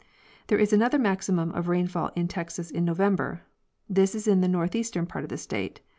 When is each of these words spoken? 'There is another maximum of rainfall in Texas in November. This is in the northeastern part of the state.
'There 0.47 0.57
is 0.57 0.73
another 0.73 0.97
maximum 0.97 1.51
of 1.51 1.67
rainfall 1.67 2.09
in 2.15 2.27
Texas 2.27 2.71
in 2.71 2.83
November. 2.83 3.43
This 3.87 4.15
is 4.15 4.27
in 4.27 4.41
the 4.41 4.47
northeastern 4.47 5.05
part 5.05 5.23
of 5.23 5.29
the 5.29 5.37
state. 5.37 5.79